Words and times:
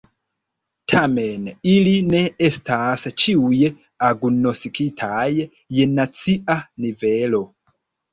Tamen, 0.91 1.43
ili 1.73 1.91
ne 2.13 2.21
estas 2.47 3.03
ĉiuj 3.23 3.59
agnoskitaj 4.07 5.27
je 5.81 5.87
nacia 5.93 6.57
nivelo. 6.87 7.43